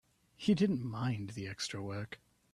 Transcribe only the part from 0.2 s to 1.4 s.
He didn't mind